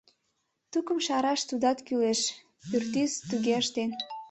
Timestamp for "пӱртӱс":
2.69-3.13